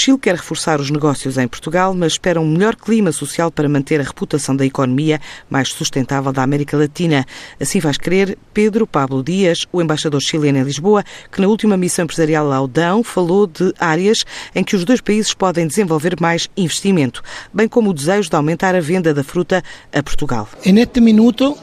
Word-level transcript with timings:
Chile 0.00 0.16
quer 0.16 0.34
reforçar 0.34 0.80
os 0.80 0.90
negócios 0.90 1.36
em 1.36 1.46
Portugal, 1.46 1.92
mas 1.92 2.12
espera 2.12 2.40
um 2.40 2.48
melhor 2.48 2.74
clima 2.74 3.12
social 3.12 3.50
para 3.50 3.68
manter 3.68 4.00
a 4.00 4.02
reputação 4.02 4.56
da 4.56 4.64
economia 4.64 5.20
mais 5.50 5.68
sustentável 5.68 6.32
da 6.32 6.42
América 6.42 6.74
Latina. 6.74 7.26
Assim 7.60 7.80
vai 7.80 7.92
querer 7.92 8.38
Pedro 8.54 8.86
Pablo 8.86 9.22
Dias, 9.22 9.66
o 9.70 9.82
embaixador 9.82 10.22
chileno 10.22 10.56
em 10.56 10.62
Lisboa, 10.62 11.04
que 11.30 11.38
na 11.42 11.48
última 11.48 11.76
missão 11.76 12.04
empresarial 12.04 12.50
ao 12.50 12.66
Dão 12.66 13.04
falou 13.04 13.46
de 13.46 13.74
áreas 13.78 14.24
em 14.54 14.64
que 14.64 14.74
os 14.74 14.86
dois 14.86 15.02
países 15.02 15.34
podem 15.34 15.66
desenvolver 15.66 16.18
mais 16.18 16.48
investimento, 16.56 17.22
bem 17.52 17.68
como 17.68 17.90
o 17.90 17.94
desejo 17.94 18.30
de 18.30 18.36
aumentar 18.36 18.74
a 18.74 18.80
venda 18.80 19.12
da 19.12 19.22
fruta 19.22 19.62
a 19.92 20.02
Portugal. 20.02 20.48
Neste 20.64 20.98
minuto 20.98 21.54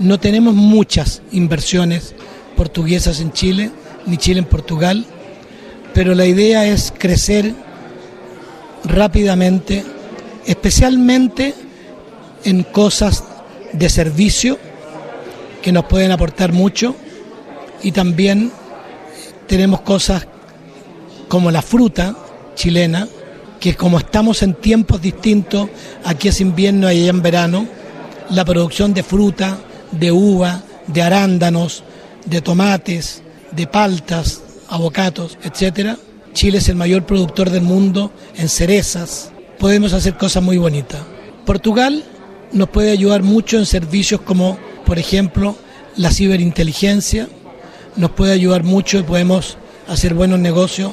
não 0.00 0.18
temos 0.18 0.52
muitas 0.52 1.22
inversões 1.32 2.12
portuguesas 2.56 3.20
em 3.20 3.30
Chile, 3.32 3.70
nem 4.04 4.18
Chile 4.18 4.40
em 4.40 4.44
Portugal. 4.44 4.96
Pero 5.94 6.14
la 6.14 6.26
idea 6.26 6.66
es 6.66 6.92
crecer 6.96 7.54
rápidamente, 8.84 9.84
especialmente 10.46 11.54
en 12.44 12.62
cosas 12.62 13.24
de 13.72 13.88
servicio 13.88 14.58
que 15.62 15.72
nos 15.72 15.84
pueden 15.84 16.10
aportar 16.10 16.52
mucho. 16.52 16.94
Y 17.82 17.92
también 17.92 18.50
tenemos 19.46 19.80
cosas 19.82 20.26
como 21.28 21.50
la 21.50 21.62
fruta 21.62 22.16
chilena, 22.54 23.08
que 23.58 23.74
como 23.74 23.98
estamos 23.98 24.42
en 24.42 24.54
tiempos 24.54 25.00
distintos, 25.00 25.68
aquí 26.04 26.28
es 26.28 26.40
invierno 26.40 26.90
y 26.90 27.00
allá 27.00 27.10
en 27.10 27.22
verano, 27.22 27.66
la 28.30 28.44
producción 28.44 28.94
de 28.94 29.02
fruta, 29.02 29.58
de 29.90 30.12
uva, 30.12 30.62
de 30.86 31.02
arándanos, 31.02 31.84
de 32.24 32.40
tomates, 32.40 33.22
de 33.50 33.66
paltas, 33.66 34.42
avocatos, 34.70 35.36
etcétera. 35.42 35.98
Chile 36.32 36.58
es 36.58 36.68
el 36.68 36.76
mayor 36.76 37.04
productor 37.04 37.50
del 37.50 37.62
mundo 37.62 38.12
en 38.36 38.48
cerezas. 38.48 39.32
Podemos 39.58 39.92
hacer 39.92 40.16
cosas 40.16 40.42
muy 40.42 40.56
bonitas. 40.56 41.00
Portugal 41.44 42.04
nos 42.52 42.68
puede 42.70 42.90
ayudar 42.90 43.22
mucho 43.22 43.58
en 43.58 43.66
servicios 43.66 44.20
como, 44.22 44.58
por 44.86 44.98
ejemplo, 44.98 45.56
la 45.96 46.10
ciberinteligencia. 46.10 47.28
Nos 47.96 48.12
puede 48.12 48.32
ayudar 48.32 48.62
mucho 48.62 48.98
y 48.98 49.02
podemos 49.02 49.58
hacer 49.88 50.14
buenos 50.14 50.38
negocios 50.38 50.92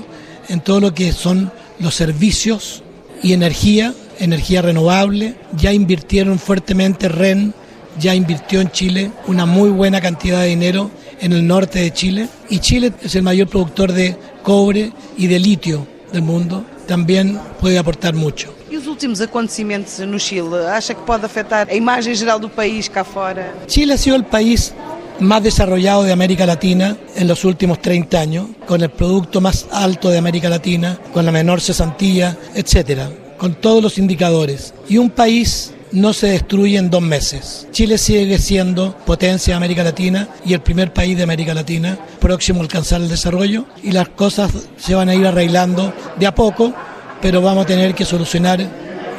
en 0.49 0.59
todo 0.59 0.79
lo 0.79 0.93
que 0.93 1.11
son 1.11 1.51
los 1.79 1.93
servicios 1.93 2.83
y 3.21 3.33
energía, 3.33 3.93
energía 4.19 4.63
renovable. 4.63 5.35
Ya 5.55 5.71
invirtieron 5.71 6.39
fuertemente 6.39 7.07
REN, 7.09 7.53
ya 7.99 8.15
invirtió 8.15 8.59
en 8.59 8.71
Chile 8.71 9.11
una 9.27 9.45
muy 9.45 9.69
buena 9.69 10.01
cantidad 10.01 10.41
de 10.41 10.47
dinero 10.47 10.89
en 11.19 11.33
el 11.33 11.45
norte 11.45 11.79
de 11.79 11.91
Chile 11.91 12.27
y 12.49 12.59
Chile 12.59 12.93
es 13.01 13.15
el 13.15 13.23
mayor 13.23 13.47
productor 13.47 13.91
de 13.91 14.15
cobre 14.43 14.91
y 15.17 15.27
de 15.27 15.39
litio 15.39 15.87
del 16.11 16.21
mundo, 16.21 16.63
también 16.87 17.39
puede 17.59 17.77
aportar 17.77 18.13
mucho. 18.13 18.53
E 18.69 18.77
os 18.77 18.87
últimos 18.87 19.21
acontecimentos 19.21 19.99
no 19.99 20.17
Chile, 20.17 20.67
acha 20.69 20.93
que 20.93 21.01
pode 21.01 21.25
afetar 21.25 21.69
a 21.69 21.75
imagem 21.75 22.13
geral 22.15 22.39
do 22.39 22.49
país 22.49 22.89
cá 22.89 23.03
fora? 23.03 23.53
Chile 23.67 23.93
ha 23.93 23.97
sido 23.97 24.15
el 24.15 24.25
país 24.25 24.73
más 25.19 25.41
desarrollado 25.41 26.03
de 26.03 26.11
América 26.11 26.45
Latina 26.45 26.95
en 27.15 27.27
los 27.27 27.43
últimos 27.43 27.81
30 27.81 28.19
años, 28.19 28.47
con 28.67 28.81
el 28.81 28.89
producto 28.89 29.41
más 29.41 29.65
alto 29.71 30.09
de 30.09 30.17
América 30.17 30.49
Latina, 30.49 30.99
con 31.13 31.25
la 31.25 31.31
menor 31.31 31.61
cesantía, 31.61 32.37
etcétera, 32.53 33.09
con 33.37 33.55
todos 33.55 33.81
los 33.81 33.97
indicadores. 33.97 34.73
Y 34.87 34.97
un 34.97 35.09
país 35.09 35.73
no 35.91 36.13
se 36.13 36.27
destruye 36.27 36.77
en 36.77 36.89
dos 36.89 37.01
meses. 37.01 37.67
Chile 37.71 37.97
sigue 37.97 38.37
siendo 38.37 38.95
potencia 39.05 39.53
de 39.53 39.57
América 39.57 39.83
Latina 39.83 40.27
y 40.45 40.53
el 40.53 40.61
primer 40.61 40.93
país 40.93 41.17
de 41.17 41.23
América 41.23 41.53
Latina 41.53 41.97
próximo 42.19 42.59
a 42.59 42.63
alcanzar 42.63 43.01
el 43.01 43.09
desarrollo 43.09 43.65
y 43.83 43.91
las 43.91 44.09
cosas 44.09 44.51
se 44.77 44.95
van 44.95 45.09
a 45.09 45.15
ir 45.15 45.25
arreglando 45.25 45.93
de 46.17 46.27
a 46.27 46.35
poco, 46.35 46.73
pero 47.21 47.41
vamos 47.41 47.63
a 47.63 47.67
tener 47.67 47.95
que 47.95 48.05
solucionar 48.05 48.65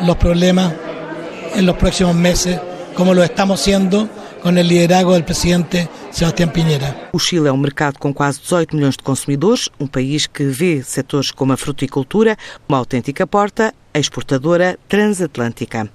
los 0.05 0.16
problemas 0.16 0.72
en 1.55 1.66
los 1.66 1.77
próximos 1.77 2.14
meses, 2.14 2.58
como 2.94 3.14
lo 3.14 3.25
estamos 3.25 3.60
haciendo 3.60 4.08
com 4.42 4.50
o 4.50 4.62
liderazgo 4.62 5.16
do 5.16 5.25
presidente 5.25 5.88
Sebastião 6.10 6.48
Pinheira. 6.48 6.94
O 7.12 7.19
Chile 7.19 7.48
é 7.48 7.53
um 7.53 7.56
mercado 7.56 7.98
com 7.98 8.14
quase 8.14 8.41
18 8.41 8.76
milhões 8.76 8.97
de 8.97 9.03
consumidores, 9.03 9.69
um 9.78 9.87
país 9.87 10.26
que 10.26 10.44
vê 10.44 10.82
setores 10.82 11.31
como 11.31 11.53
a 11.53 11.56
fruticultura 11.56 12.37
uma 12.69 12.78
autêntica 12.78 13.26
porta 13.26 13.75
exportadora 13.93 14.78
transatlântica. 14.88 15.91